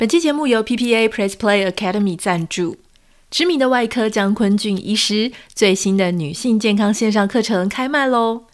[0.00, 2.78] 本期节目由 PPA Press Play Academy 赞助，
[3.30, 8.44] 知名的外科江坤俊医师最新的女性健康线上课程开卖喽！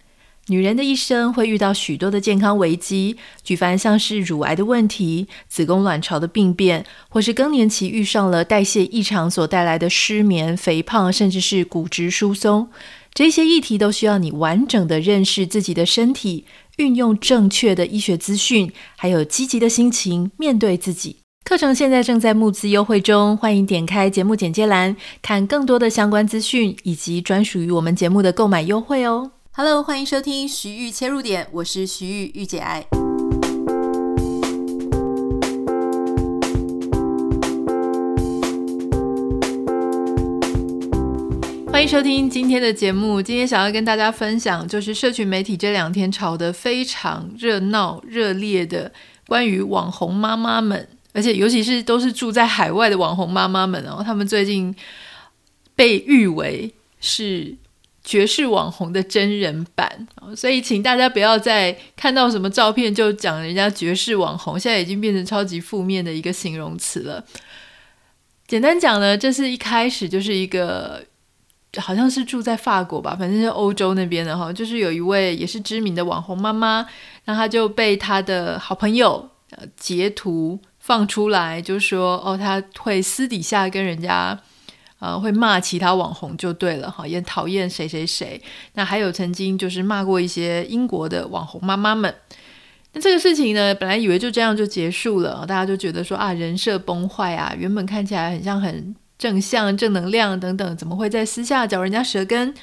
[0.48, 12.68] 女人的一生会遇到许多的健康危机，举凡像是乳癌的问题、子宫卵巢的病变，或是更年期遇上了代谢异常所带来的失眠、肥胖，甚至是骨质疏松，
[13.14, 16.44] 这些议题都需要你完整的认识自己的身体，
[16.78, 21.18] 运用正确的医学资讯，还有积极的心情面对自己。
[21.48, 29.30] 课程现在正在募资优惠中，欢迎点开节目简介栏看更多的相关资讯以及专属于我们节目的购买优惠哦。
[29.52, 32.84] Hello，欢迎收听徐玉切入点，我是徐玉玉姐爱。
[41.70, 48.90] 欢迎收听今天的节目，今天想要跟大家分享，就是社群媒体这两天炒得非常热闹、热烈的
[49.28, 50.88] 关于网红妈妈们。
[51.16, 54.76] 而且，尤其是都是住在海外的网红妈妈们哦，他们最近
[55.74, 57.56] 被誉为是
[58.04, 67.24] 绝世网红的真人版，所以请大家不要再看到什么照片就讲人家绝世网红，现在已经变成超级负面的一个形容词了。
[68.46, 71.02] 简单讲呢，这是一开始就是一个
[71.78, 76.86] 好像是住在法国吧，反正是欧洲那边的哈，就是有一位也是知名的网红妈妈，
[77.24, 79.30] 那她就被她的好朋友
[79.78, 80.60] 截图。
[80.86, 84.38] 放出来就说哦，他会私底下跟人家，
[85.00, 88.40] 呃，会骂其他网红就对了哈，也讨厌谁谁谁。
[88.74, 92.14] 那还有曾经就是骂过一些英国的网红妈妈们。
[92.92, 102.54] 那这个事情呢，本来以为就这样就结束了，大家就觉得说啊，人设崩坏啊，原本看起来很像很正向、正能量等等，怎么会在私下嚼人家舌根？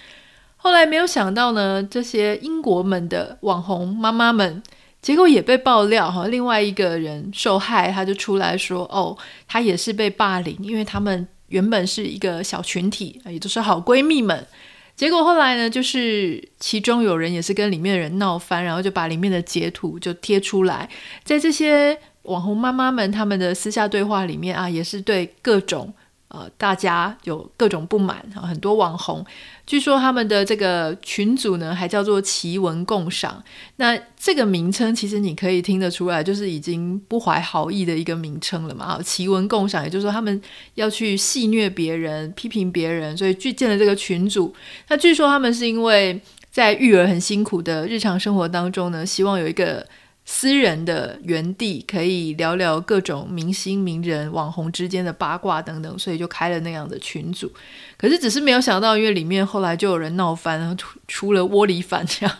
[0.55, 4.63] 后来没有想到呢，这些英国们的网红妈妈们。
[5.03, 9.15] 结果也被爆料哈，另外一个人受害，他就出来说：“哦，
[9.47, 14.47] 他也是被霸凌，因为他们原本是一个小群体，也都是好闺蜜们。
[14.95, 20.89] 结果后来呢，就是其中有人也是跟里面的人闹翻，然后就把里面的截图就贴出来，
[21.25, 25.93] 在这些网红妈妈们他们的私下对话里面啊，也是对各种。”
[26.29, 29.23] 呃，大家有各种不满，很多网红，
[29.65, 33.41] 据说他们的这个群组呢，还叫做奇文共赏。
[33.77, 38.85] 那这个名称其实你可以听得出来，就是已经不怀好意的一个名称了嘛。
[38.85, 40.41] 啊，奇文共赏，也就是说他们
[40.75, 44.53] 要去戏谑别人、批评别人，所以去建了这个群组。
[44.89, 46.19] 那据说他们是因为
[46.51, 49.87] 在育儿很辛苦的日常生活当中呢，希望有一个。
[50.25, 57.51] 私人的园地可以聊聊各种明星、名人、网红之间的八卦等等，所以就开了那样的群组。
[57.97, 60.75] 可是只是没有想到，因为里面后来就有人闹翻，然后
[61.09, 62.37] 出了窝里反，这样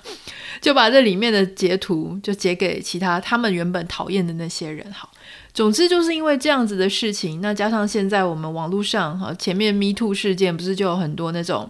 [0.61, 4.89] 就把这里面的截图就截给其他他们原本讨厌的那些人。
[4.93, 5.11] 好，
[5.53, 11.69] 总之就是因为这样子的事情，那加上现在我们网络上哈，前面 Me Too 事件不是就有很多那种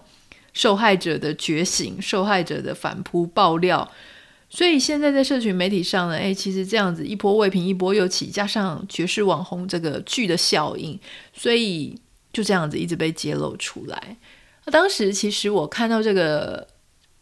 [0.52, 3.90] 受害者的觉醒、受害者的反扑爆料。
[4.56, 10.96] 所以现在在社群媒体上呢，诶，其实这样子一波未平一波又起，加上爵士网红这个剧的效应，
[11.32, 11.98] 所以
[12.32, 14.16] 就这样子一直被揭露出来。
[14.64, 16.68] 那当时其实我看到这个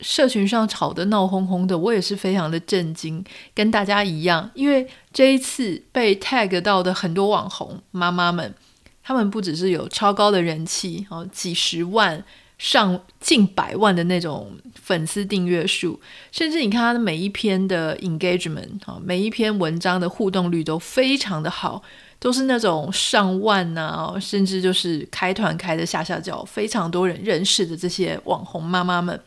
[0.01, 8.55] 社群上吵得闹哄哄的，我也是非常的震惊，跟大家一样，因为这一次被 tag 到的很多网红妈妈们，
[9.03, 12.23] 他们不只是有超高的人气，哦，几十万。
[12.63, 15.99] 上近百万的那种粉丝订阅数，
[16.31, 21.83] 甚至你看他的每一篇的 engagement 啊，每一篇文章的互动率都非常的好，
[22.21, 29.21] 都是那种上万啊，甚至就是开团开的下下叫，非常多人认识的这些网红妈妈们。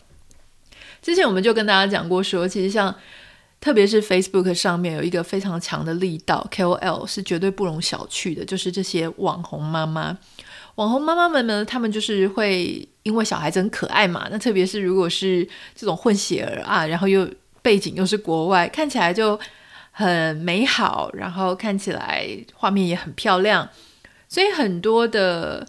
[1.01, 2.95] 之前我们就跟大家讲过说，其实像
[3.59, 10.17] 特别是 Facebook 上面有一个非常强的力道，KOL 是绝对不容小觑的，就是这些网红妈妈。
[10.75, 17.29] 网红妈妈们呢，他们就是会因为小孩子很可爱嘛，那特别是如果是这种混血儿啊，然后又
[17.61, 19.39] 背景又是国外，看起来就
[19.91, 23.69] 很美好，然后看起来画面也很漂亮，
[24.27, 25.63] 所以很多的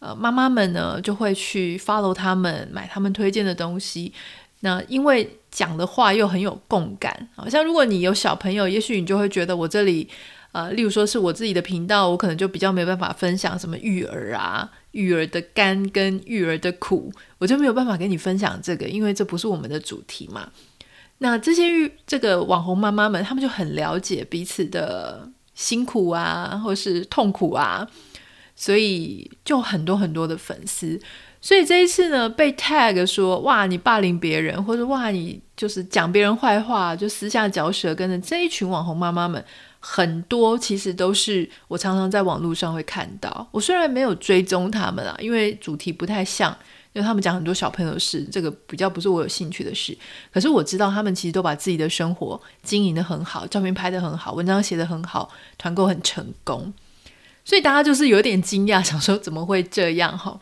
[0.00, 4.12] 呃妈妈们呢就会去 follow 他们，买他们推荐的东西。
[4.60, 10.06] 那因为讲的话又很有共感，好像如果你有小朋友，也许你就会觉得我这里。
[10.52, 20.50] 呃，例如说是我自己的频道，我可能就比较没有办法分享什么育儿啊、育儿的甘跟育儿的苦，我就没有办法跟你分享这个，因为这不是我们的主题嘛。
[21.18, 27.88] 那这些育这个网红妈妈们，他们就很了解彼此的辛苦啊，或是痛苦啊，
[28.54, 31.00] 所以就很多很多的粉丝。
[31.40, 39.42] 所以这一次呢，被 tag 说哇，你霸凌别人，或者哇，你就是讲别人坏话，就私下嚼舌根的这一群网红妈妈们。
[39.84, 43.48] 很多其实都是我常常在网络上会看到。
[43.50, 46.56] 我虽然没有追踪他们啊，因为主题不太像，
[46.92, 49.98] 因为他们讲很多小朋友的事，这个比较不是我有兴趣的事。
[50.32, 56.72] 可是我知道他们其实都把自己的生活经营得很好，照片拍得很好，文章写得很好，团购很成功。
[57.44, 60.40] 所以大家就是有点惊讶，想说怎么会这样哈？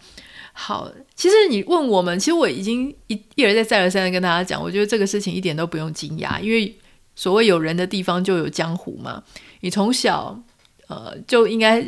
[0.53, 6.77] 好，其实你问我们，其实我已经一一而再再而三的跟大家讲，我觉得这个事情一点都不用惊讶，因为。
[7.21, 9.23] 所谓有人的地方就有江湖嘛。
[9.61, 10.43] 你从小，
[10.89, 11.85] 呃，就应该，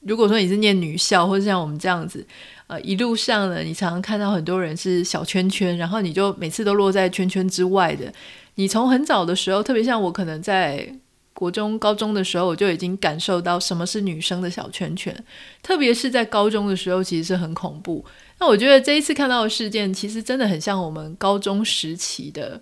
[0.00, 2.26] 如果说你是念女校，或者像我们这样子，
[2.66, 8.12] 呃，一路上呢，你常常看到很多人是小圈圈，然后你就每次都落在圈圈之外的。
[8.56, 10.86] 你从很早的时候，特别像我，可能在
[11.32, 15.16] 国中、高中的时候，我就已经感受到什么是女生的小圈圈，
[15.62, 18.04] 特别是在高中的时候，其实是很恐怖。
[18.38, 22.60] 那我觉得这一次看到的事件，其实真的很像我们高中时期的。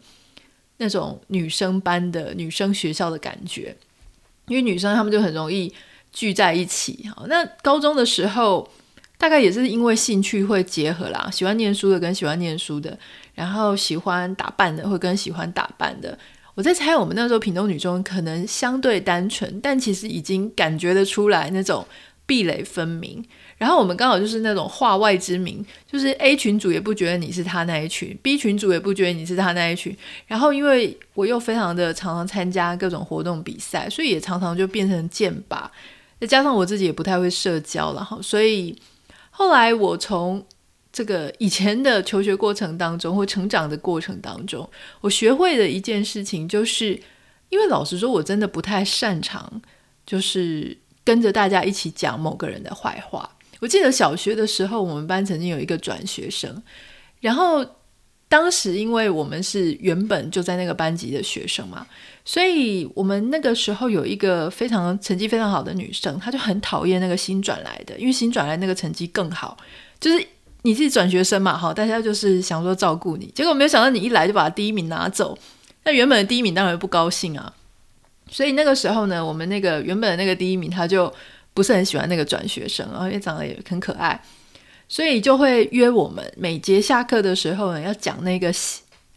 [0.78, 3.76] 那种女生班的女生学校的感觉，
[4.48, 5.72] 因为女生她们就很容易
[6.12, 7.08] 聚在一起。
[7.14, 8.68] 好，那高中的时候，
[9.16, 12.98] 大概也是因为兴趣会结合啦，喜欢念书的跟喜欢念书的，
[13.34, 16.18] 然后喜欢打扮的会跟喜欢打扮的。
[16.54, 21.86] 我在猜，我们那时候屏东女中可能相对单纯，但其实已经感觉得出来那种
[22.26, 23.24] 壁垒分明。
[23.62, 29.96] 然后我们刚好就是那种化外之名，就是 A 群组也不觉得你是他那一群，B 群组也不觉得你是他那一群。
[30.26, 35.62] 然后因为我又非常的常常参加各种活动比赛，所以也常常就变成剑靶。
[36.18, 38.76] 再加上我自己也不太会社交了哈，所以
[39.30, 40.44] 后来我从
[40.92, 44.68] 这个以前的求学过程当中或成长的过程当中，
[45.02, 47.00] 我学会的一件事情就是，
[47.48, 49.62] 因为老实说，我真的不太擅长，
[50.04, 53.30] 就是跟着大家一起讲某个人的坏话。
[53.62, 56.60] 我记得小学的时候，我们班曾经有一个转学生，
[57.20, 57.64] 然后
[58.28, 61.86] 当时因为我们是原本就在那个班级的学生嘛，
[62.24, 69.56] 所以我们那个时候有一个非常成绩非常好的女生，她就很讨厌那个新转来的，因为新转来那个成绩更好，
[70.00, 70.26] 就是
[70.62, 75.38] 你自己转学生嘛，好，大家就是想说照顾你，结果没有想到你一来就把第一名拿走，
[75.84, 77.54] 那原本的第一名当然不高兴啊，
[78.28, 81.14] 所以那个时候呢，我们那个原本的那个第一名他就。
[81.54, 84.20] 不是很喜欢那个转学生，然后也长得也很可爱，
[84.88, 88.52] 所以就会约我们每节下课的时候呢，要讲那个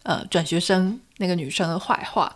[0.04, 2.36] 呃转学生那个女生的坏话。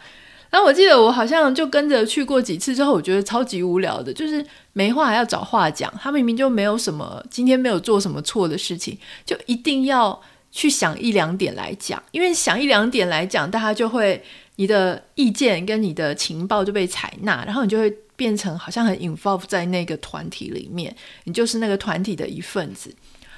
[0.50, 4.44] 然后我记得我好像就跟着去过几次之后，我觉得超级无聊的，就是
[4.74, 5.94] 没话还要找话讲。
[6.01, 10.19] 他明明就没有什么，今天没有做什么错的事情，就一定要
[10.51, 14.24] 去想一两点来讲，因为想一两点来讲，大家就会
[14.56, 17.94] 你的意见跟你的情报就被采纳，然后你就会。
[18.19, 20.94] 变成好像很 involve 在那个团体里面，
[21.24, 22.94] 你就是那个团体的一份子。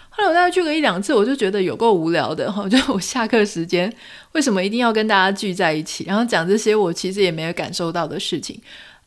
[0.10, 2.66] 后来我大概聚个一两次，我就觉得有够无聊的哈。
[2.68, 3.94] 就我下课时间，
[4.32, 8.60] 为什么一定要跟大家聚在一起，然后讲这些我其实也没有感受到的事情？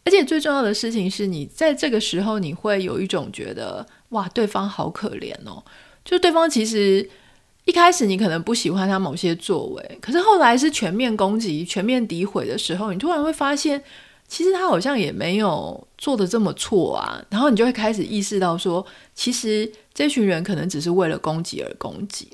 [0.05, 5.61] 而且最重要的事情是你在这个时候，你会有一种觉得哇，对方好可怜哦。
[6.05, 7.11] 就对方其实
[7.65, 13.83] 一开始你可能不喜欢他某些作为，可是后来是全面攻击、全面诋毁的时候，你突然会发现。
[14.27, 18.85] 其实他好像也没有做得这么错啊，然后你就会开始意识到说，
[19.15, 22.27] 其实这群人可能只是为了攻击而攻击。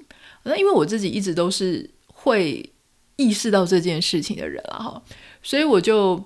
[0.44, 2.64] 那因为我自己一直都是会
[3.16, 5.02] 意识到这件事情的人了哈，
[5.42, 6.24] 所以我就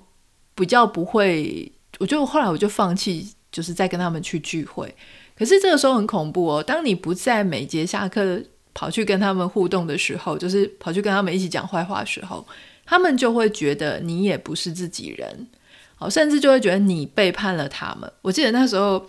[0.54, 4.94] 比较不会，我就后来我就放弃，就是再跟他们去聚会。
[5.34, 8.40] 可是这个时候很恐怖哦，当你不在每节下课
[8.74, 12.46] 跑去跟他们互动的时候，就是跑去跟他们一起讲坏话的时候。
[12.86, 15.46] 他们就会觉得你也不是自己人，
[15.96, 18.12] 好，甚至就会觉得你背叛了他们。
[18.20, 19.06] 我记得那时候，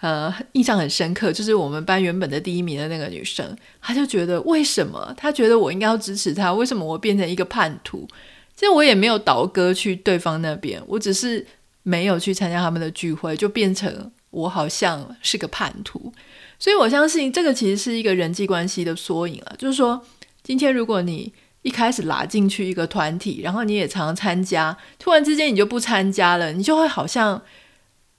[0.00, 3.44] 呃，印象很深刻，就是我们班原本的第一名的那个女生，
[3.82, 5.12] 她就觉得为什么？
[5.16, 8.06] 她觉得我应该要支持她，为什么我变成一个叛徒？
[8.54, 11.44] 其实我也没有倒戈去对方那边，我只是
[11.82, 16.12] 没有去参加他们的聚会，就变成我好像是个叛徒。
[16.60, 20.00] 所以我相信这个其实是一个人际关系的缩影了，就是说，
[20.44, 21.32] 今天如果你。
[21.62, 27.42] 一开始拉进去一个团体，然后你也常参加，突然之间你就不参加了，你就会好像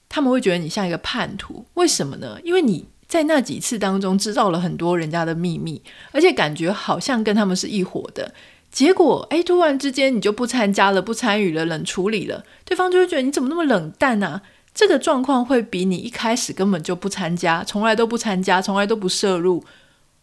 [0.08, 1.66] 他们会觉得你像一个叛徒。
[1.74, 2.38] 为什么呢？
[2.44, 5.82] 因为你在那几次当中知道了很多人家的秘密，
[6.12, 8.32] 而且感觉好像跟他们是一伙的。
[8.72, 14.44] 结果，哎，突然之间你就不参加了，不参与了，冷处理了，对方就会觉得你怎么那么冷淡啊？
[14.74, 19.64] 这个状况会比你一开始根本就不参加，从来都不参加，从来都不摄入，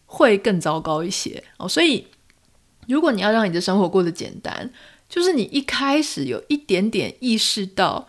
[0.05, 1.67] 会更糟糕一些哦。
[1.67, 2.07] 所以。
[2.87, 4.67] 如果你要让你的生活过得简单，
[5.07, 8.07] 就是你一开始有一点点意识到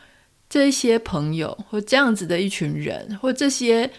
[0.49, 3.91] 这些朋友或这样子的一群人，或这些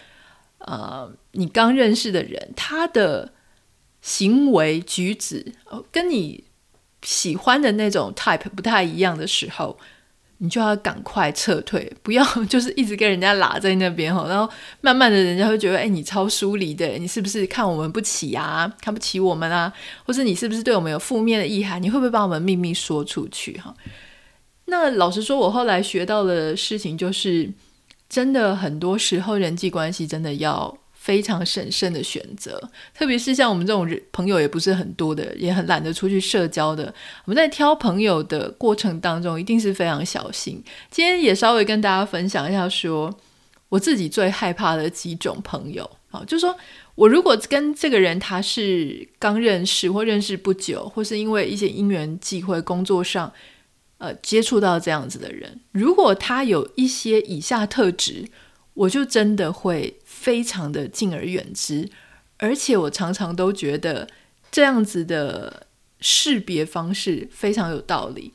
[0.58, 3.32] 呃你刚认识的人，他的
[4.00, 5.54] 行为举止
[5.92, 6.42] 跟你
[7.02, 9.78] 喜欢的那种 type 不太一样的时候，
[10.42, 18.68] 你就要赶快撤退， 不要 就是一直跟人家拉在那边哈，然后慢慢的人家会觉得，哎，你超疏离的，你是不是看我们不起啊？
[18.80, 19.72] 看不起我们啊？
[20.04, 21.80] 或是你是不是对我们有负面的意涵？
[21.80, 23.72] 你会不会把我们秘密说出去哈？
[24.64, 27.48] 那老实说，我后来学到的事情就是，
[28.08, 30.76] 真的很多时候人际关系真的要。
[31.02, 36.94] 非常审慎的选择，特别是像我们这种朋友也不是很多的，也很懒得出去社交的。
[37.24, 40.62] 我们在挑朋友的过程当中，一定是非常小心。
[40.92, 43.12] 今天也稍微跟大家分享一下说，
[43.68, 46.56] 我自己最害怕的几种朋友啊，就是说
[46.94, 53.32] 我如果跟这个人他是刚认识或认识不久，或是因为一些因缘际会工作上
[53.98, 58.28] 呃接触到这样子的人，如果他有一些以下特质，
[58.74, 59.98] 我就真的会。
[60.22, 61.90] 非常的敬而远之，
[62.36, 64.08] 而且我常常都觉得
[64.52, 65.66] 这样子的
[65.98, 68.32] 识别方式非常有道理。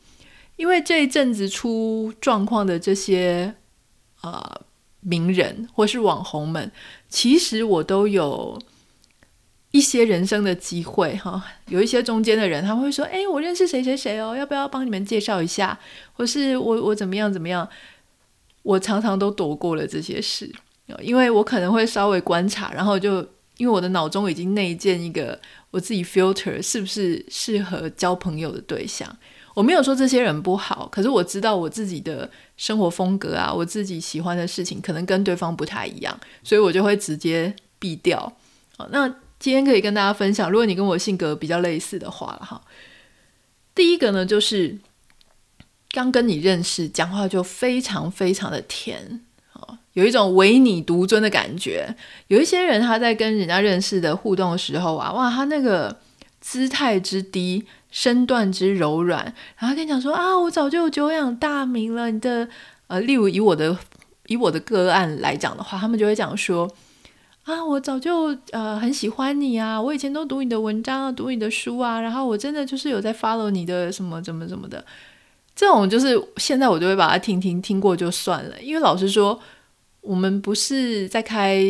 [0.57, 3.55] 因为这一阵子出状况的这些
[4.21, 4.61] 呃
[4.99, 6.69] 名人或是网红们，
[7.07, 8.61] 其实我都有
[9.71, 11.41] 一些人生的机会哈。
[11.67, 15.79] 有一些中间的人，他会说：“哎，我认识谁谁谁哦，要不要帮你们介绍一下？”
[16.11, 17.69] 或是我我怎么样怎么样？
[18.63, 20.53] 我常常都躲过了这些事。
[21.01, 23.17] 因为我可能会稍微观察，然后就
[23.57, 25.37] 因为我的脑中已经内建一个
[25.69, 29.17] 我自己 filter 是不是适合交朋友的对象。
[29.53, 38.31] 我没有说这些人不好，可是我知道我自己的生活风格啊，我自己喜欢的事情可能跟对方不太一样，所以我就会直接避掉。
[38.77, 39.09] 好，那
[39.39, 42.61] 今天可以跟大家分享，如果你跟我性格比较类似的话哈。
[43.75, 44.77] 第一个呢，就是
[45.91, 49.21] 刚跟你认识，讲话就非常非常的甜。
[49.93, 51.95] 有一种唯你独尊的感觉。
[52.27, 55.97] 有一些人他在跟人家认识的互动的时候啊，哇，他那个
[56.39, 62.11] 姿态之低，身段之柔软，然后跟你讲说啊，我早就久仰大名了。
[62.11, 62.47] 你的
[62.85, 63.75] 呃，例如以我的
[64.27, 66.71] 以我的个案来讲的话，他们就会讲说
[67.45, 74.85] 啊，我早就呃很喜欢你啊，我以前都读你的文章啊，读你的书啊，然后我真的就是有在 follow 你的什么怎么怎么的。
[75.57, 79.37] 这种就是现在我就会把它听听听过就算了，因为老实说。
[79.99, 81.61] 我们不是在开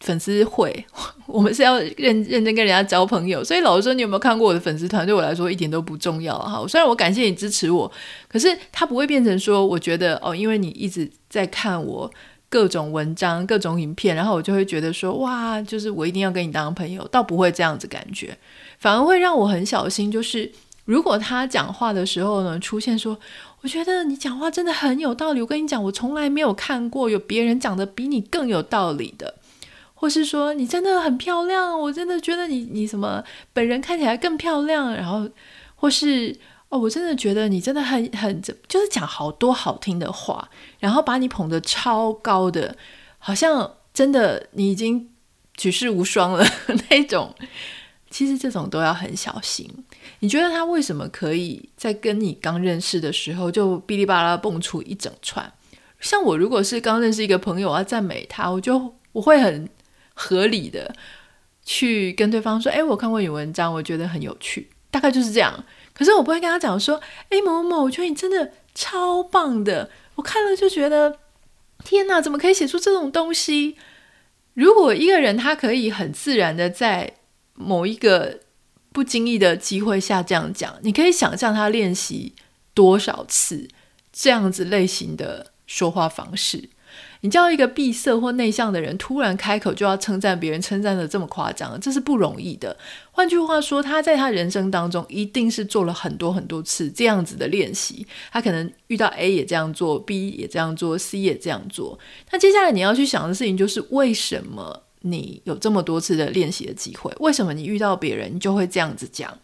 [0.00, 0.84] 粉丝会，
[1.24, 3.42] 我们是要认认真跟人家交朋友。
[3.42, 5.06] 所以老实说，你有没有看过我的粉丝团？
[5.06, 6.62] 对我来说一点都不重要哈。
[6.68, 7.90] 虽然我感谢你支持我，
[8.28, 12.10] 可是它不会变成说，我觉得哦，因为你一直在看我
[12.50, 18.36] 各种文章、各种影片，然后我就会觉得说，哇，就是我一定要跟你当朋友，倒不会这样子感觉，
[18.78, 20.12] 反而会让我很小心。
[20.12, 20.52] 就是
[20.84, 23.18] 如果他讲话的时候呢，出现说。
[23.60, 25.40] 我觉得你讲话真的很有道理。
[25.40, 29.36] 我跟你讲，我从来没有看过有别人讲的比你更有道理的，
[29.94, 33.24] 或是说你真的很漂亮，我真的觉得你你什么
[33.54, 34.92] 本人看起来更漂亮。
[34.92, 35.26] 然后
[35.76, 36.36] 或是
[36.68, 42.76] 哦，我真的觉得你真的很很就是讲好多好听的话，然后把你捧得超高的，
[43.18, 45.08] 好像真的你已经
[45.56, 46.44] 举世无双了
[46.90, 47.34] 那种。
[48.14, 49.68] 其实这种都要很小心。
[50.20, 55.52] 你觉得他为什么可以在跟你刚认识的时候就哔哩吧啦蹦出一整串？
[55.98, 59.68] 像我如果是刚认识一个朋友，我要赞美他，我就我会很
[60.14, 60.94] 合理的
[61.64, 65.64] 去跟对方说：“哎，我看过你文章，我觉得很有趣。”大概就是这样。
[65.92, 71.18] 可是我不会跟他讲说：“哎，某某某，我觉得你真的超棒的，我看了就觉得
[71.82, 73.74] 天哪，怎么可以写出这种东西？”
[74.54, 77.14] 如果一个人他可以很自然的在
[77.54, 78.40] 某一个
[78.92, 82.34] 不经意的机会下这样讲，你可以想象他练习
[82.74, 83.68] 多少次
[84.12, 86.70] 这样子类型的说话方式。
[87.22, 92.76] 你叫一个闭塞或内向的人突然开口就要称赞别人，称赞的这么夸张，这是不容易的。
[93.10, 98.06] 换句话说，他在他人生当中一定是做了很多很多次这样子的练习。
[98.30, 101.98] 他可能遇到 A 也这样做，B 也这样做，C 也这样做。
[102.30, 104.82] 那接下来你要去想的事情就是为什么？
[105.06, 109.38] 你有这么多次的练习的机会，为什么你遇到别人就会这样子讲？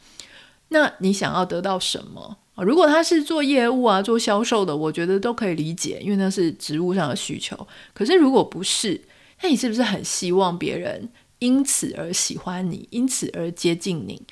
[0.69, 2.39] 那你想要得到什么？
[2.57, 7.67] 如果他是做业务啊、做销售的，我觉得都可以理解，因为那是职务上的需求。
[7.93, 9.01] 可是如果不是，
[9.43, 11.09] 那你是不是很希望别人
[11.41, 14.23] 因此而喜欢你，因此而接近你？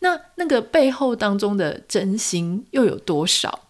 [0.00, 3.68] 那那个背后当中的真心又有多少？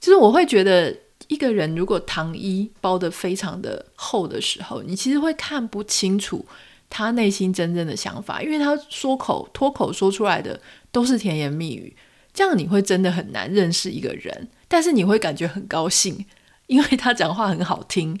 [0.00, 1.03] 其实我会觉得。
[1.28, 6.44] 一个人如果糖衣包得非常的厚的时候，你其实会看不清楚
[6.90, 10.60] 他内心真正的想法，因为他说口脱口说出来的
[10.92, 11.96] 都是甜言蜜语，
[12.32, 14.48] 这样你会真的很难认识一个人。
[14.68, 16.24] 但是你会感觉很高兴，
[16.66, 18.18] 因为他讲话很好听。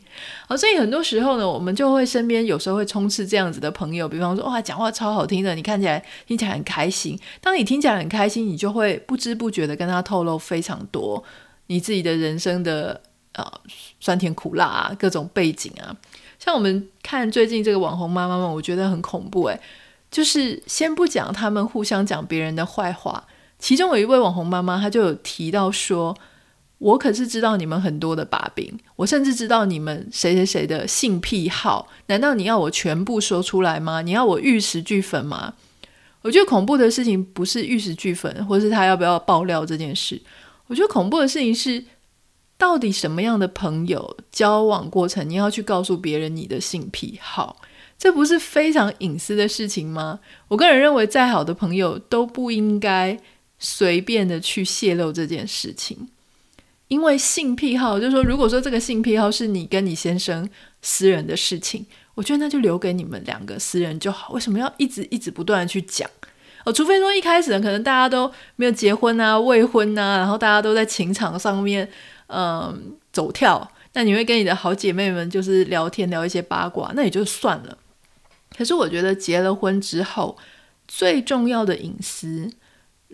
[0.48, 7.18] 好， 所以很多时候呢，我们就会身边有时候会充斥这样子的朋友，比方说哇，讲话超好听的，你看起来听起来很开心。
[7.40, 11.22] 当你听起来很开心，你就会不知不觉的跟他透露非常多。
[11.66, 13.00] 你自己的人生的
[13.32, 13.44] 呃
[14.00, 15.96] 酸甜苦辣啊，各种背景啊。
[16.38, 19.60] 像我们看最近这个网红妈妈们，我觉得很恐怖诶，
[20.10, 23.26] 就是先不讲他们互相讲别人的坏话，
[23.58, 26.16] 其中有一位网红妈妈，她就有提到说。
[26.78, 31.88] 我可是知道你们很多的把柄，我甚至知道你们谁谁谁的性癖好。
[32.08, 34.02] 难道你要我全部说出来吗？
[34.02, 35.54] 你要我玉石俱焚吗？
[36.20, 40.20] 我觉得恐怖的事情不是玉石俱焚，或是他要不要爆料这件事。
[40.66, 41.84] 我觉得恐怖的事情是，
[42.56, 47.60] 到底什么样的朋友交往过程，你要去告诉别人你的性癖好，
[47.98, 50.20] 这不是非常隐私的事情吗？
[50.48, 53.18] 我个人认为，再好的朋友都不应该
[53.58, 56.08] 随便的去泄露这件事情。
[56.88, 60.48] 因为性癖好，就是说，如果说这个性癖好是你跟你先生
[60.82, 64.32] 私人的事情，我觉得那就留给你们两个私人就好。
[64.32, 66.08] 为什么要一直一直不断的去讲？
[66.64, 71.88] 哦，除非说一开始呢可能大家都没有结婚啊、未婚啊，然后大家都在情场上面
[72.28, 77.78] 嗯走跳，那你会跟你的好姐妹们就是聊天聊一些八卦，那也就算了。
[78.56, 80.36] 可是我觉得结了婚之后，
[80.88, 82.50] 最重要的隐私。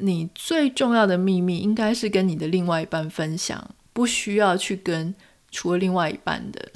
[0.02, 5.14] 你最重要的秘密应该是跟你的另外一半分享，不需要去跟
[5.50, 6.71] 除了另外一半的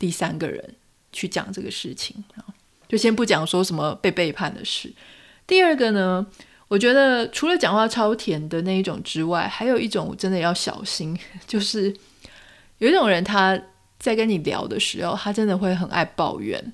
[0.00, 0.74] 第三个人
[1.12, 2.42] 去讲这个事情啊。
[2.88, 4.92] 就先不讲说什么被背叛的事。
[5.46, 6.26] 第二个呢，
[6.68, 11.94] 我觉得除了讲话超甜的那一种之外，还有一种真的要小心， 就是
[12.78, 13.58] 有一种人他
[13.98, 16.72] 在跟你聊的时候，他真的会很爱抱怨，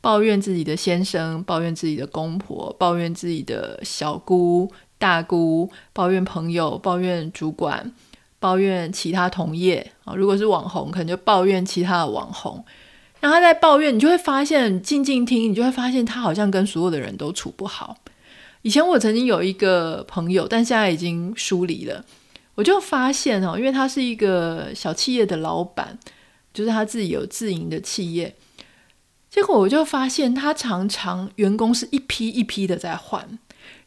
[0.00, 4.70] 抱怨自己的先生，抱怨自己的公婆，抱怨自己的小姑。
[4.96, 7.92] 大姑抱怨朋友，抱怨主管，
[8.38, 10.14] 抱怨其他同业啊。
[10.14, 12.64] 如果是网红，可能就抱怨其他的网红。
[13.24, 17.96] 然后他在抱怨，你就会发现，静静听，你就会发现他好像跟所有的人都处不好。
[18.60, 22.04] 以前我曾经有一个朋友，但现在已经疏离了。
[22.54, 25.98] 我就发现哦，因为他是一个小企业的老板，
[26.52, 28.36] 就是他自己有自营的企业。
[29.30, 33.26] 结果我就发现，他常常员工是一批一批的在换。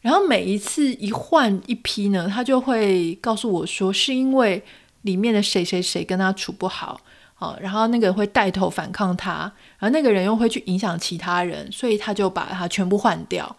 [0.00, 4.64] 然后每一次一换一批呢，他就会告诉我说，是因为
[5.02, 7.00] 里面的谁谁谁跟他处不好，
[7.38, 13.56] 哦，然后那个会带头反抗他，然后那个人又会去影响其他人，所以他就把他全部换掉。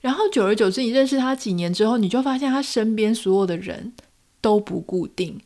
[0.00, 3.92] 然后久而久之，你认识他几年之后，你就发现他身边所有的人
[4.40, 5.40] 都不固定，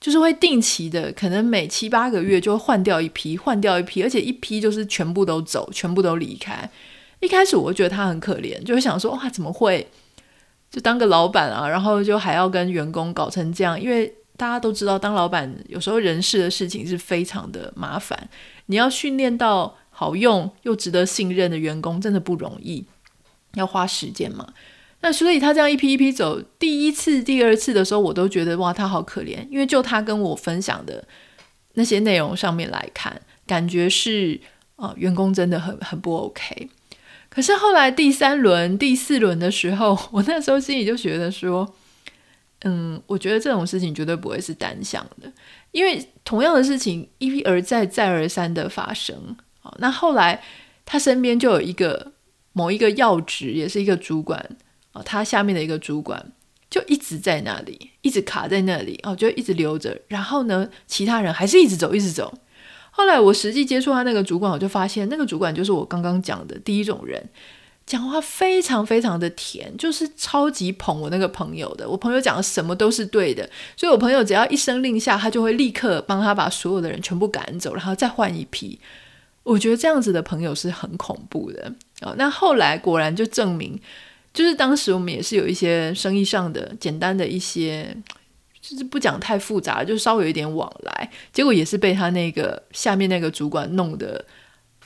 [0.00, 6.68] 就是会定期的，可能每七八个月就会换掉一批，换掉一批，而且一批就是全部都走，全部都离开。
[7.20, 9.86] 一开始我觉得他很可怜，就会想说哇，怎么会
[10.70, 13.78] 就当个老板啊，然后就还要跟员工搞成这样？
[13.80, 18.18] 因为大家都知道，当老板有时候人事的事情是非常的麻烦，
[18.66, 22.86] 你要训练到好用又值得信任的员工，真的不容易，
[23.52, 24.54] 要花时间嘛。
[25.02, 31.06] 那所以他这样一批一批走，第一次、第二次的时候，我都觉得哇，他好可怜，因为就他跟我分享的
[31.74, 34.40] 那些内容上面来看，感觉是
[34.76, 36.70] 啊、呃，员工真的很很不 OK。
[37.28, 41.74] 可是后来第三轮、第四轮的时候，我那时候心里就觉得说，
[42.62, 45.32] 嗯，我觉得这种事情绝对不会是单向的，
[45.72, 49.36] 因为同样的事情一而再、再而三的发生。
[49.60, 50.42] 好，那后来
[50.84, 52.12] 他身边就有一个
[52.52, 54.56] 某一个要职，也是一个主管
[54.92, 56.32] 啊，他下面的一个主管
[56.68, 59.98] 就一直在那里，一直卡在那里哦，就一直留着。
[60.08, 62.32] 然后呢，其他人还是一直走，一直走。
[62.90, 67.26] 后来我实际接触他那个主管，我就发现那个主管就是我刚刚讲的第一种人，
[67.90, 71.88] 讲话非常非常的甜，就是超级捧我那个朋友的。
[71.88, 78.78] 我朋友讲的什么都是对的，所以我朋友只要一声令下，他就会立刻帮他把所有的人全部赶走，然后再换一批。
[79.42, 82.14] 我觉得这样子的朋友是很恐怖的啊。
[82.16, 83.76] 那后来果然就证明，
[84.32, 87.96] 就是当时我们也是有一些生意上的简单的一些。
[88.62, 94.22] 就是不讲太复杂，就稍微有一点往来，结果也是被他那个下面那个主管弄得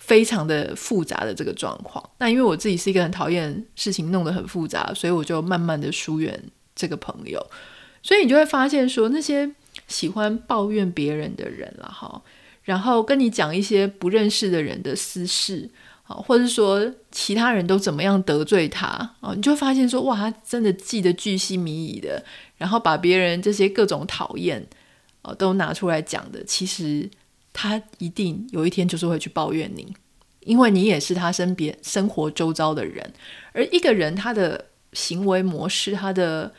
[0.06, 2.02] 非常的复杂的这个状况。
[2.18, 6.42] 那因为我自己是一个很讨厌事情弄得很复杂，所以我就慢慢的疏远
[6.74, 7.44] 这个朋友。
[8.02, 9.50] 所以你就会发现说，那些
[9.88, 12.22] 喜欢抱怨别人的人了哈，
[12.62, 15.70] 然后跟你讲一些不认识的人的私事。
[16.06, 22.22] 或者说其他人都怎么样得罪他，哦，你就会发现说，哇，他真的记得巨细靡遗的，
[22.58, 24.64] 然后把别人这些各种讨厌，
[25.22, 26.44] 哦，都拿出来讲的。
[26.44, 27.08] 其实
[27.54, 29.94] 他一定有一天就是会去抱怨你，
[30.40, 33.14] 因为你也是他身边生活周遭的人。
[33.52, 36.52] 而一个人他的行为模式，他的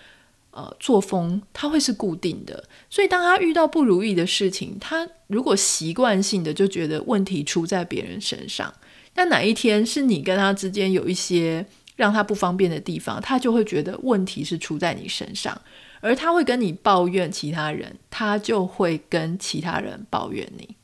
[0.51, 2.63] 呃作风，他会是固定的。
[2.89, 8.73] 所以当他遇到不如意的事情，他如果习惯性的就觉得问题出在别人身上。
[9.13, 15.61] 但哪一天是你跟他之间有一些让他不方便的地方，他就会觉得问题是出在你身上。
[16.01, 20.74] 而他会跟你抱怨其他人，他就会跟其他人抱怨你。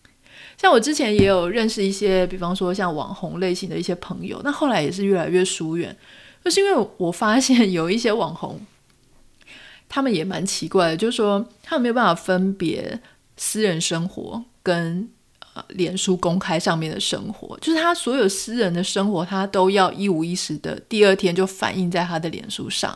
[0.61, 5.97] 像我之前也有认识一些，比方说像网红类型的一些朋友，那后来也是越来越疏远，
[6.45, 8.63] 就是因为我发现有一些网红，
[9.89, 13.01] 他们也蛮奇怪的，就是说他们没有办法分别
[13.37, 15.09] 私人生活跟
[15.55, 22.95] 呃脸书公开上面的生活，就是他所有私人的生活，他都要一五一十的第二天就反映在他的脸书上。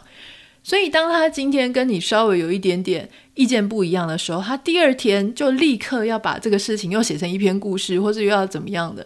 [0.67, 9.05] 所以，当他今天跟你稍微有一点点意见不一样的时候，他第二天就立刻要把这个事情又写成一篇故事，或是又要怎么样的。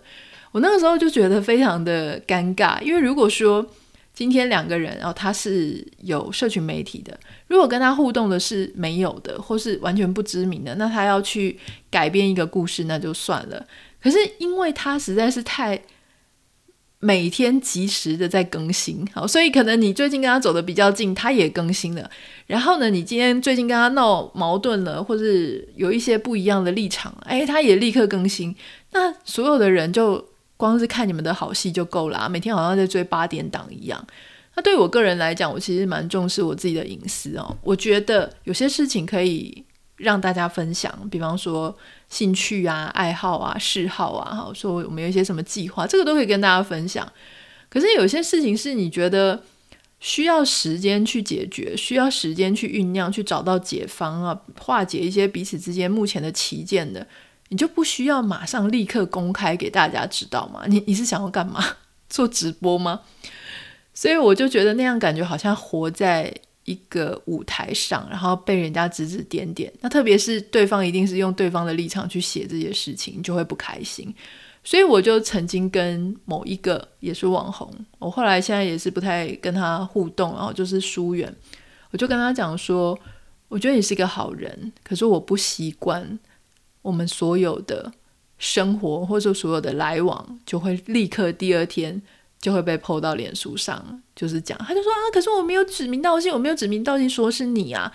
[0.53, 3.69] 我那个时候就觉得非常的尴尬，因为如果说
[4.13, 11.59] 今天两个人，然后他是有社群媒体的，如果跟他互动的是没有的，或是完全不知名的，那他要去
[11.91, 13.65] 改编一个故事，那就算了。
[14.01, 15.77] 可是因为他实在是太。
[17.01, 22.09] 每天及时的在更新，好，所以可能你最近跟他走得比较近，他也更新了。
[22.45, 28.53] 然后呢，你今天最近跟他闹矛盾了，或是有一些不一样的立场，哎，他也立刻更新。
[28.91, 30.23] 那所有的人就
[30.57, 34.05] 光是看你们的好戏就够了，每天好像在追八点档一样。
[34.55, 37.55] 那对我个人来讲，我其实蛮重视我自己的隐私哦。
[37.63, 39.63] 我觉得有些事情可以
[39.99, 41.77] 让大家分享，比方说。
[42.09, 47.07] 兴趣啊、爱好啊、嗜好啊，哈，说我们有一些什么计划，这个都可以跟大家分享。
[47.69, 49.43] 可是有些事情是你觉得
[49.99, 57.05] 需要时间去解决，需要时间去酝酿，去找到解方啊，化解一些彼此之间目前的歧见的，
[57.49, 60.63] 你就不需要马上立刻公开给大家知道吗？
[60.67, 61.63] 你你是想要干嘛？
[62.09, 63.01] 做直播吗？
[63.93, 66.33] 所以我就觉得那样感觉好像活在。
[66.69, 74.13] 一个舞台上，然后被人家指指点点，那特别是对方一定是用对方的立场去写这些事情，就会不开心。
[74.63, 81.33] 所以我就曾经跟某一个也是网红，我后来现在也是不太跟他互动，然后就是疏远。
[81.89, 82.95] 我就跟他讲说，
[83.47, 86.19] 我觉得你是一个好人，可是我不习惯
[86.83, 87.91] 我们所有的
[88.37, 91.99] 生活或者所有的来往，就会立刻第二天。
[92.41, 97.91] 就会被 po 到脸书上，就是讲，他就说啊，可是我没有指名道姓，我没有指名道姓说是你啊。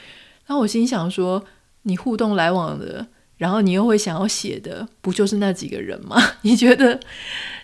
[0.46, 1.42] 然后我心想说，
[1.84, 3.06] 你互动来往的，
[3.38, 6.20] 然后你又会想要写的，不就是那几个人吗？
[6.42, 7.00] 你觉得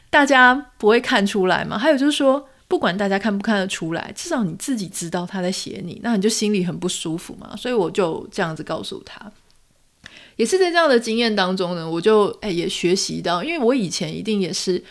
[0.09, 1.77] 大家不会看出来吗？
[1.77, 7.55] 还有就是说，不管大家看不看得出来，至少你自己知道他在写你，那你就心里很不舒服嘛。
[7.55, 9.31] 所以我就这样子告诉他，
[10.37, 14.83] 也是在这样的经验当中呢，我就哎也学习到，因为我以前一定也是。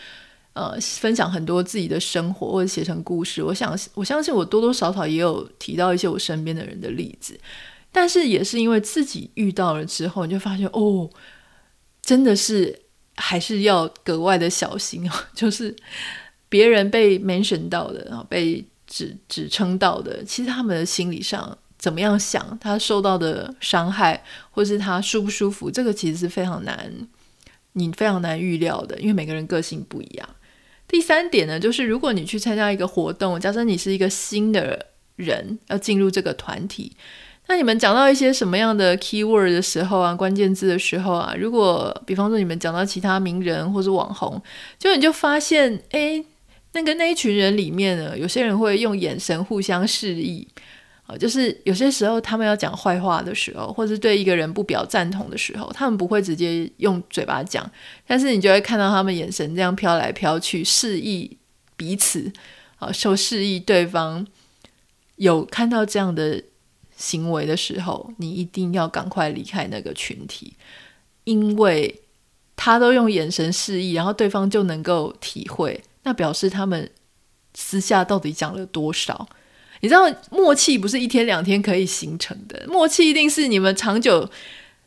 [0.52, 7.38] 呃，分享很多自己的生活或者写成故事，我想我相信我多多少少也有提到一些我身边的人的例子，
[7.92, 11.08] 但是也是因为自己遇到了之后，你就发现哦，
[12.02, 12.80] 真的是
[13.14, 15.12] 还是要格外的小心哦。
[15.34, 15.74] 就是
[16.48, 26.92] 别人被 mention 到的啊，被指指称到的，其实他们的心理上怎么样想，他受到的伤害，或是他舒不舒服，这个其实是非常难，
[27.74, 30.28] 你非常难预料的，因为每个人个性不一样。
[30.90, 36.92] 第三点呢，就是如果你去参加一个活动，假设你是一个新的人要进入这个团体，
[37.46, 44.42] 那你们讲到一些什么样的 keyword 的时候啊，关键字的时候啊，如果比方说你们讲到其他名人或者网红，
[44.78, 46.24] 就你就发现，诶，
[46.72, 50.48] 那个那一群人里面呢，有些人会用眼神互相示意。
[51.16, 57.70] 就是有些时候他们要讲坏话的时候，或是对一个人不表赞同的时候，他们不会直接用嘴巴讲，
[58.06, 61.36] 但是你就会看到他们眼神这样飘来飘去，示意
[61.76, 62.32] 彼此，
[62.78, 64.26] 啊，说示意对方
[65.16, 66.42] 有看到这样的
[66.96, 70.54] 行为的时候，你一定要赶快离开那个群体，
[71.24, 72.00] 因为
[72.56, 76.90] 他都用眼神示意，然后对方就能够体会，那表示他们
[77.54, 79.28] 私下到底讲了多少。
[79.80, 84.28] 你知道默契不是一天两天可以形成的，默契一定是你们长久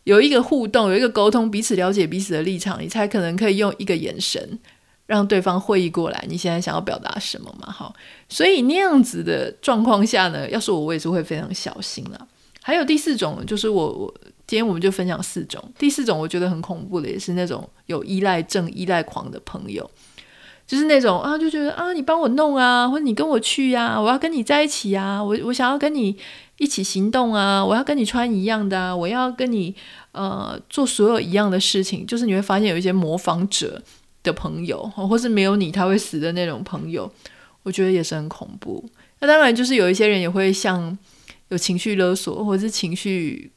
[0.04, 4.60] 有一个互动，有一个沟通，彼此了解彼此的立场，你才可能可以用一个眼神
[5.06, 7.72] 让对方会意过来，你现在想要表达什么嘛？
[7.72, 7.94] 好，
[8.30, 12.28] 所以那样子的状况下呢，要是我，我也是会非常小心了。
[12.62, 14.14] 还有第四种，就是我我
[14.48, 19.90] 今天我们就分享四种，第四种我觉得很恐怖的，也是那种有依赖症、依赖狂的朋友。
[20.66, 26.18] 就是那种啊，就觉得啊，你帮我弄啊，或者你跟我去呀、我要跟你在一起呀、我我想要跟你
[26.58, 29.76] 一起行动啊，我要跟你穿一样的啊，我要跟你
[30.14, 32.06] 呃做所有一样的事情。
[32.08, 33.82] 就是你会发现有一些模仿者
[34.24, 37.12] 的朋友，或是没有你他会死的那种朋友，
[37.64, 38.84] 我觉得也是很恐怖。
[39.20, 40.98] 那当然，就是有一些人也会像
[41.50, 43.52] 有情绪勒索，或者是情绪，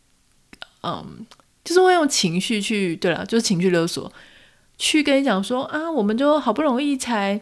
[0.82, 1.24] 嗯，
[1.64, 4.12] 就是会用情绪去，对了，就是情绪勒索。
[4.78, 7.40] 去跟你讲说啊，我们就好不容易才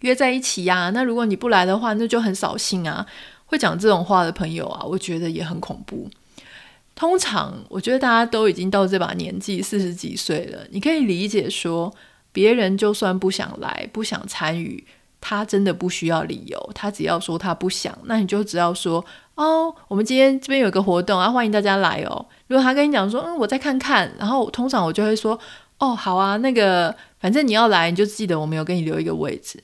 [0.00, 3.06] 约在一起呀，那如果你不来的话，那就很扫兴啊。
[3.46, 6.08] 会讲这种话的朋友啊，我觉得也很恐怖。
[6.94, 11.94] 通常我觉得大家都已经到这把年纪，四十几岁了，你可以理解说，
[12.32, 14.84] 别人就算不想来，不想参与，
[15.20, 19.02] 他真的不需要理由，他只要说他不想，那你就只要说
[19.36, 22.26] 哦，我们今天这边有个活动啊，欢迎大家来哦。
[22.48, 25.38] 如果他跟你讲说，嗯，我再看看，然后通常我就会说，
[25.78, 29.62] 哦，好啊，那个反正你要来，你就记得我们有给你留一个位置，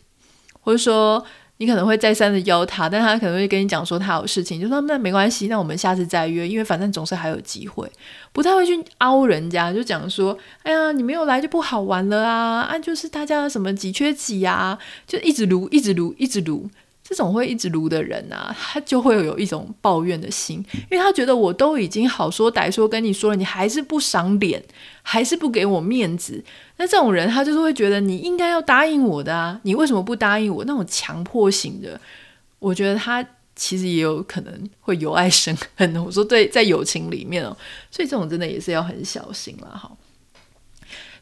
[0.60, 1.24] 或者说。
[1.58, 7.88] 你可能会再三的邀他，但他可能会跟你讲说他有事情，就说那没关系，那我们下次再约，因为反正总是还有机会，
[8.32, 16.68] 不太会去凹人家，就讲说，哎呀，你没有来就不好玩了啊，啊，就是大家什么几缺几啊，就一直撸，一直撸，一直撸。
[17.06, 24.64] 这种会一直撸的人啊，他就会有一种抱怨的心，因为他觉得我都已经好说歹说跟你说了，你还是不赏脸，
[25.02, 26.42] 还是不给我面子。
[26.78, 30.64] 那这种人，他就是会觉得你应该要答应我的啊，你为什么不答应我？
[30.64, 32.00] 那种强迫型的，
[32.58, 33.22] 我觉得他
[33.54, 35.94] 其实也有可能会由爱生恨。
[36.02, 37.54] 我说对，在友情里面哦，
[37.90, 39.92] 所以这种真的也是要很小心了哈。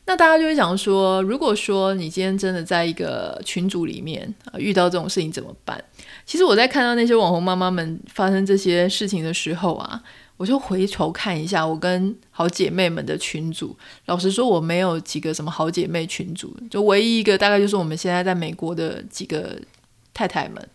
[0.05, 5.83] 那大家就会想说，如果说你今天真的在一个群组里面啊，遇到这种事情怎么办？
[6.27, 10.03] 其实我在看到那些网红妈妈们发生这些事情的时候啊，
[10.37, 13.77] 我就回头看一下我跟好姐妹们的群组。
[14.07, 19.57] 老实说，我没有几个什么好姐妹群组，就唯一一个大概就是我们现在在美国的几个
[20.13, 20.69] 太太们。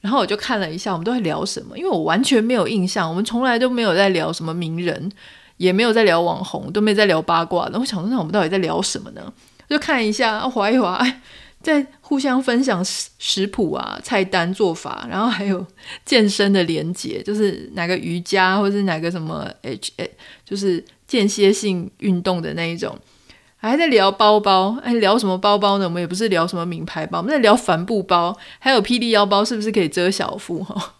[0.00, 5.12] 然后我就看了一下，我们都在聊什么，因为我完全没有印象，我们从来都没有在聊什么名人。
[5.56, 7.64] 也没有在聊网红，都没在聊八卦。
[7.64, 9.32] 然后我想说，那我们到底在聊什么呢？
[9.68, 11.04] 就看一下，划一划，
[11.60, 15.66] 在互相分享食食谱啊、菜单做法，然后还有
[16.06, 19.90] 健身的连结，就是哪个瑜伽或者是哪个什么 H，
[20.44, 22.96] 就是间歇性运动的那一种。
[23.56, 25.84] 还在聊包包，哎，聊什么包包呢？
[25.86, 30.62] 我们也不是聊什么名牌包，我们在聊帆布包，还有霹雳腰包是不是可以遮小腹？
[30.62, 30.94] 哈，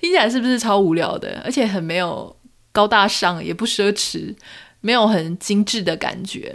[0.00, 1.42] 听起来是不是超无聊的？
[1.44, 2.34] 而且很没有。
[2.78, 4.36] 高大上也不奢侈，
[4.80, 6.54] 没有很精致的感觉，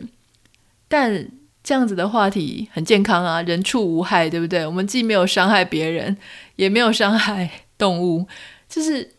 [0.87, 1.29] 但
[1.61, 4.65] 这样子的话题很健康啊，人畜无害，对不对？
[4.65, 6.15] 我们既没有伤害别人，
[6.55, 8.25] 也没有伤害动物，
[8.69, 9.15] 就是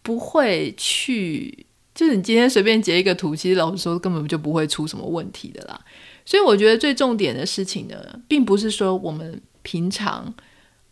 [0.00, 5.80] 不会去，就是你今天随便截一个图，其实老实说根本就不会出什么问题的啦。
[6.24, 7.96] 所以我觉得最重点的事情呢，
[8.28, 10.32] 并不是说我们平常，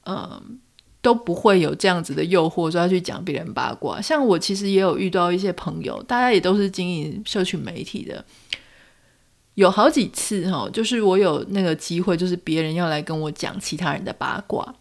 [0.07, 0.59] 嗯。
[1.07, 4.01] 都不会有这样子的诱惑，说要去讲别人八卦。
[4.01, 8.25] 像我其实也有遇到一些朋友，大家也都是经营社群媒体的，
[9.55, 14.75] 有好几次哈，就是我有那个机会，就是别人要来跟我讲其他人的八卦，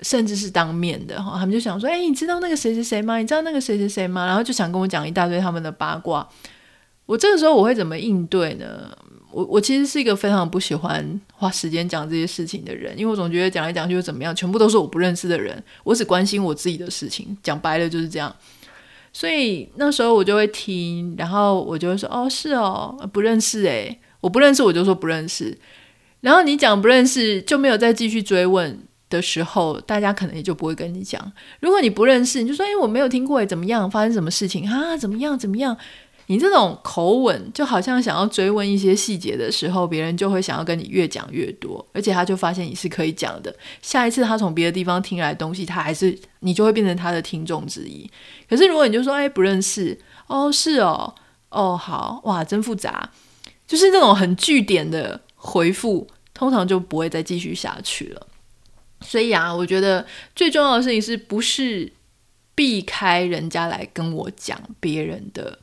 [0.00, 3.18] 甚至是当面的哈，他们就想说：“哎，你知道那个谁谁谁吗？
[3.18, 6.28] 你知道那个谁谁谁吗？”然后就想跟我讲一大堆他们的八卦。
[7.12, 8.90] 我这个时候我会怎么应对呢？
[9.30, 18.34] 我我其实是一个非常不喜欢花时间讲这些事情的人，因为我总觉得讲来讲去又怎么样，全部都是我不认识的人，我只关心我自己的事情，讲白了就是这样。
[19.12, 25.58] 所以那时候我就会听，然后我就会说：“哦，是哦，不认识诶，我不认识，我就说不认识。”
[26.22, 31.30] 然后你讲不认识就没有再继续追问的时候，大家可能也就不会跟你讲。
[31.60, 33.90] 如果你不认识，你就说：“诶，我没有听过诶，怎么样？
[33.90, 34.96] 发生什么事情啊？
[34.96, 35.38] 怎么样？
[35.38, 35.76] 怎么样？”
[36.26, 43.54] 你这种口吻，就好像想要追问一些细节的时候，别人就会想要跟你越讲越多，而且他就发现你是可以讲的。
[43.82, 48.08] 下一次他从别的地方听来东西，他还是你就会变成他的听众之一。
[48.48, 51.14] 可是如果你就说，哎，不认识，哦，是哦，
[51.50, 53.10] 哦，好，哇，真复杂，
[53.66, 58.26] 就是那种很句点的回复，通常就不会再继续下去了。
[59.00, 60.06] 所以啊，我觉得
[60.36, 61.92] 最重要的事情是不是
[62.54, 65.58] 避开人家来跟我讲别人的。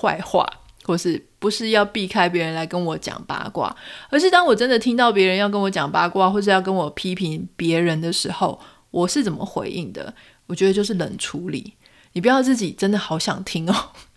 [0.00, 0.44] 坏话，
[0.82, 3.74] 或是不是要避开别人来跟我讲八卦，
[4.10, 10.12] 而是当我真的听到别人要跟我讲八卦，或是要跟我批评别人的时候，我是怎么回应的？
[10.46, 11.74] 我觉得就是冷处理。
[12.12, 13.74] 你不要自己真的好想听哦，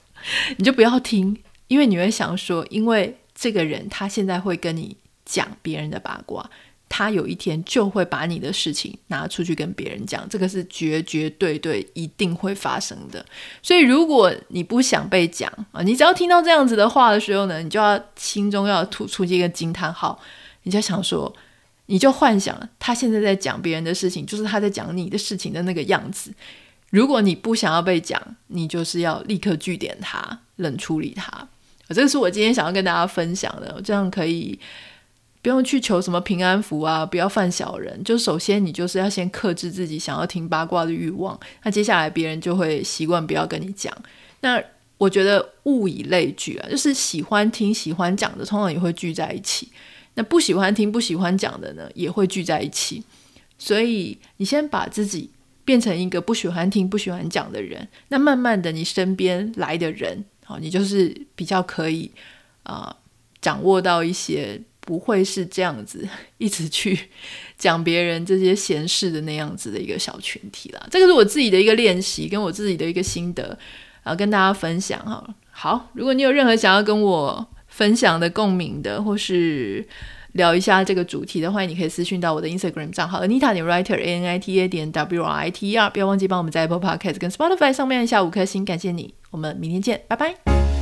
[0.58, 1.38] 你就不要听，
[1.68, 6.50] 因为你会想说，因为这个人他现在会跟你讲别人的八卦。
[6.90, 13.24] 他有一天就会把你的事情拿出去跟别人讲，这个是绝绝对对一定会发生的。
[13.62, 20.18] 所以，如果你不想被讲啊，你只要听到这样子的话的时候呢，你就要心中要吐出一个惊叹号，
[20.64, 21.32] 你就想说，
[21.88, 26.34] 你就幻想他现在在讲别人的事情，就是他在讲你的事情的那个样子。
[26.90, 31.48] 如果你不想要被讲，你就是要立刻据点他，冷处理他。
[31.90, 34.58] 这个是我今天想要跟大家分享的，这样可以。
[35.42, 37.06] 不用去求什么平安符啊！
[37.06, 38.04] 不要犯小人。
[38.04, 41.40] 就首先你就是要先克制自己想要听八卦的欲望。
[41.64, 43.96] 那接下来别人就会习惯不要跟你讲。
[44.42, 44.62] 那
[44.98, 49.72] 我觉得物以类聚啊，就是喜欢听、喜欢讲的，通常也会聚在一起。
[50.16, 53.04] 那不喜欢听、不喜欢讲的呢，也会聚在一起。
[53.60, 55.30] 所以你先把自己
[55.64, 62.12] 变成一个不喜欢听、不喜欢讲的人，那慢慢的，你身边来的人，好，你就是比较可以
[62.64, 62.96] 啊、
[63.40, 66.08] 掌握到一些不会是这样子
[66.40, 66.98] 一直去
[67.60, 70.88] 讲别人这些闲事的那样子的一个小群体啦。
[70.90, 73.44] 这个是我自己的一个练习，跟我自己的一个心得，
[74.04, 75.22] 然后跟大家分享哈。
[75.52, 79.86] 好，如果你有任何想要跟我分享的、共鸣的，或是
[80.34, 85.72] 聊一下这个主题的话，你可以私讯到我的 Instagram 账号 Anita 点 Writer A N I T A 点 W R I T
[85.72, 89.16] E R，不要忘记帮我们在 Apple Podcast 跟 Spotify 上面下五颗星，感谢你。
[89.32, 90.77] 我们明天见，拜拜。